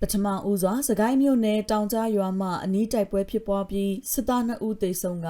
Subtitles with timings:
[0.00, 5.28] ပထမဦးစွာစကိုင်းမြို့နယ်တောင်ကြားရွာမှအနီးတိုက်ပွဲဖြစ်ပွားပြီးစစ်သား2ဦးသေဆုံးက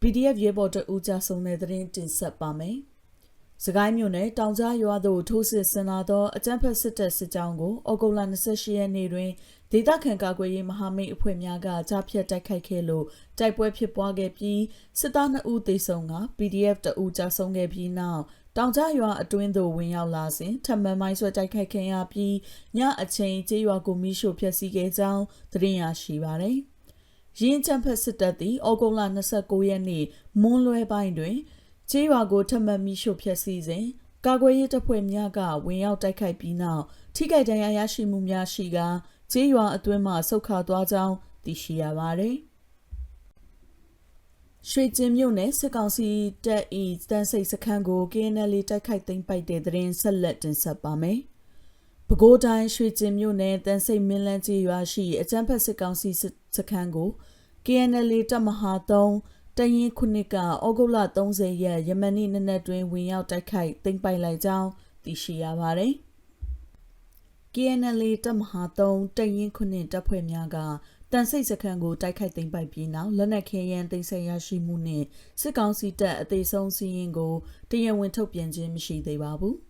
[0.00, 2.78] PDF ရဲဘော်2ဦးကြာဆုံးတဲ့တဲ့တင်တင်ဆက်ပါမယ်။
[3.64, 9.30] စကိုင်းမြို့နယ်တောင်ကြားရွာသို့ထိုးစစ်ဆင်လာသောအကြမ်းဖက်စစ်တပ်စစ်ကြောင်းကိုဩဂုတ်လ28ရက်နေ့တွင်
[9.72, 13.04] ဒေသခံကာကွယ်ရေးမဟာမိတ်အဖွဲ့များကကြားဖြတ်တိုက်ခိုက်ခဲ့လို့
[13.38, 14.60] တိုက်ပွဲဖြစ်ပွားခဲ့ပြီး
[15.00, 18.22] စစ်သား2ဦးသေဆုံးက PDF 2ဦးကြာဆုံးခဲ့ပြီးနောက်
[18.56, 22.34] တောင်ကြားရွာအတွင်းသို့ဝင်ရောက်လာစဉ်ထပ်မံမိုင်းဆွဲတိုက်ခိုက်ခံရပြီး
[22.76, 26.58] ညအချိန်ကျေးရွာကိုမိရှို့ဖျက်ဆီးခဲ့ကြောင်းသတင်းရရှိပါသည်။
[27.40, 29.00] ရင်းချမ်းဖက်စစ်တပ်သည်ဩဂုတ်လ
[29.34, 30.04] 29ရက်နေ့
[30.42, 31.36] မွန်းလွဲပိုင်းတွင်
[31.90, 33.86] ကျေးရွာကိုထပ်မံမိရှို့ဖျက်ဆီးစဉ်
[34.26, 38.78] ကာကွယ်ရေးတပ်ဖွဲ့များကဝင်ရောက်တိုက်ခိုက်ပြီးနောက်ထိခိုက်ဒဏ်ရာရရှိမှုများရှိက
[39.32, 42.36] ကျေးရွာအတွင်းမှဆုတ်ခါသွားကြောင်းသိရှိရပါသည်။
[44.72, 46.08] ရွှေကျင်မြို့နယ်စစ်ကောင်စီ
[46.44, 51.18] တပ်ဤတန်းစိတ်စခန်းကို KNL တိုက်ခိုက်သိမ်းပိုက်တဲ့တဲ့ရင်ဆက်လက်တင်ဆက်ပါမယ်။
[52.08, 56.10] ပဲခူးတိုင်းရွှေကျင်မြို့နယ်တန်းစိတ်မင်းလန်းကြီးရွာရှိအကြမ်းဖက်စစ်ကောင်စီ
[56.56, 57.10] စခန်းကို
[57.66, 64.68] KNL တပ်မဟာ3တရင်ခုနှစ်ကဩဂုတ်လ30ရက်ယမန်နေ့နနက်တွင်ဝင်ရောက်တိုက်ခိုက်သိမ်းပိုက်လိုက်ကြောင်း
[65.04, 65.94] သိရှိရပါတယ်။
[67.54, 70.58] KNL တပ်မဟာ3တရင်ခုနှစ်တပ်ဖွဲ့များက
[71.12, 75.06] တန်ဆိတ်စခန်းကိုတိုက်ခိုက်သိမ်းပိုက်ပြီးနောက်လက်နက်ခဲယမ်းသိမ်းဆည်းရရှိမှုနှင့်
[75.40, 77.34] စစ်ကောင်စီတပ်အသေးဆုံးစီးရင်ကို
[77.70, 79.56] တရားဝင်ထုတ်ပြန်ခြင်းမရှိသေးပါဘူး။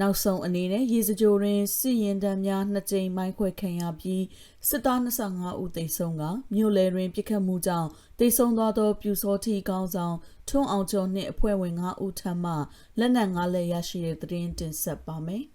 [0.00, 4.24] နောက်ဆုံးအနေနဲ့ရေစကြိုတွင်စစ်ရင်တမ်းများနှစ်ကြိမ်မိုင်းခွဲခံရပြီး
[4.68, 6.22] စစ်သား25ဦးသေဆုံးက
[6.54, 7.88] မြို့လယ်တွင်ပြစ်ခတ်မှုကြောင့်
[8.18, 10.16] သေဆုံးသွားသောပြူစောထီကောင်းဆောင်
[10.48, 12.52] ထွန်းအောင်ကျော်နှင့်အဖွဲ့ဝင်5ဦးထပ်မှ
[12.98, 15.44] လက်နက်5လက်ရရှိတဲ့သတင်းတင်ဆက်ပါမယ်။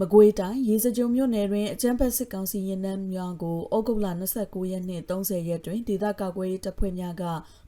[0.00, 7.24] မကွေးတိုင်းရေစကြုံမြို့နယ်တွင်အကြမ်းဖက်စစ်ကောင်စီရင်နှန်းများကိုဩဂုတ်လ29ရက်နှင့်30ရက်တွင်ဒေသကာကွယ်ရေးတပ်ဖွဲ့များက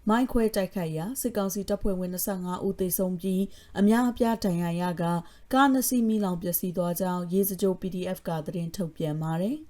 [0.09, 3.42] မိုင်းခွဲတိုက်ခိုက်ရာစစ်ကောင်စီတပ်ဖွဲ့ဝင်25ဦးသေဆုံးပြီး
[3.78, 5.04] အများအပြားဒဏ်ရာရက
[5.53, 9.56] ကားနှစ်စီးမိလောင်ပျက်စီးသွားကြောင်းရေစကြို PDF ကသတင်းထုတ်ပြန်ပါတယ်။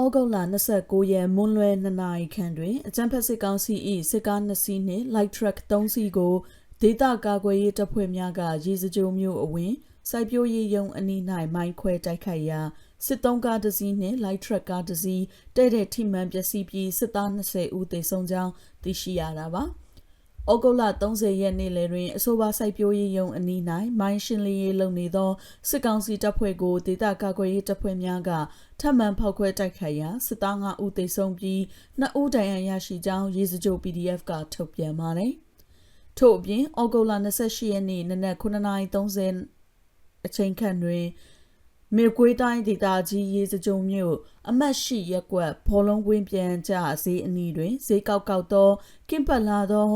[0.00, 0.36] ဩဂုတ်လ
[0.74, 3.74] 29ရက်မွန်းလွဲ2နာရီခန့်တွင်အကြမ်းဖက်စစ်ကောင်စီ၏
[4.10, 6.34] စစ်ကား2စီးနှင့် light truck 3စီးကို
[6.80, 9.74] ဒေသကာကွယ်ရေးတပ်ဖွဲ့များကရေစကြိုမျိုးအဝင်
[10.08, 11.22] စိုက်ပျိုးရေးယုံအနီး၌
[11.54, 12.60] မိုင်းခွဲတိုက်ခိုက်ရာ
[13.06, 15.22] စစ်တုံးကားတစ်စီးနှင့် light truck ကားတစ်စီး
[15.56, 18.52] တဲ့တဲ့ထိမှန်ပျက်စီးပြီးစစ်သား20ဦးသေဆုံးကြောင်း
[18.82, 19.64] သိရှိရတာပါ။
[20.52, 23.60] ဩဂုတ်လ30ရက်နေ့လယ်တွင်အဆိုပါစိုက်ပျိုးရေးယုံအနီး၌
[24.00, 25.30] မိုင်းရှင်းလင်းရေးလုပ်နေသော
[25.68, 28.30] စစ်ကောင်စီတပ်ဖွဲ့ကိုဒေသကာကွယ်ရေးတပ်ဖွဲ့များက
[28.80, 31.60] ထပ်မံဖောက်ခွဲတိုက်ခိုက်ရာစစ်သား9ဦးသေဆုံးပြီး
[32.00, 35.32] 2ဦးဒဏ်ရာရရှိကြောင်းရေစကြို PDF ကထုတ်ပြန်ပါတယ်။
[36.18, 39.59] ထို့အပြင်ဩဂုတ်လ28ရက်နေ့နနက်9:30
[40.26, 41.06] အချိန်ခန့်တွင်
[41.96, 44.14] မြေကွေးတိုင်းဒေသကြီးရေစကြုံမြို့
[44.48, 48.70] အမတ်ရှိရက်ကွက်ဘောလုံးကွင်းပြန်ကျဈေးအနီးတွင်ဈေးကောက်ကောက်သော
[49.08, 49.88] ကင်းပတ်လာသော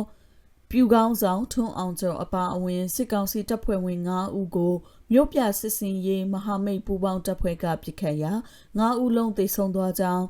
[0.71, 4.75] ပြူကောင်းဆောင်ထွန်းအောင်ကျော်အပါအဝင်စစ်ကောင်စီတပ်ဖွဲ့ဝင်9ဦးကို
[5.11, 8.33] မြို့ပြစစ်စင်ရေးမဟာမိတ်ပူးပေါင်းတပ်ဖွဲ့ကပစ်ခတ်ရာ
[8.69, 10.25] 9ဦးလုံးသေဆုံးသွားကြောင်း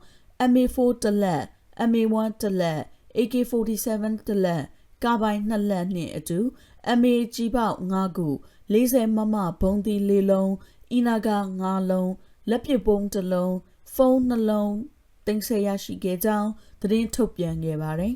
[0.50, 1.44] MA4 တလက်
[1.90, 2.80] MA1 တလက်
[3.16, 4.64] AK47 တလက်
[5.04, 6.38] ကားပိုင်း2လက်နှင့်အတူ
[7.00, 8.28] MA ကြီးပေါက်5ခု
[8.72, 10.52] 40မမဘုံဒီ၄လုံး
[10.92, 11.28] အီနာက
[11.62, 12.10] 9လုံး
[12.50, 13.54] လက်ပစ်ပုံး1လုံး
[13.94, 14.74] ဖုန်း2လုံး
[15.26, 16.50] တင်ဆက်ရရှိခဲ့ကြောင်း
[16.80, 18.14] သတင်းထုတ်ပြန်ခဲ့ပါတယ်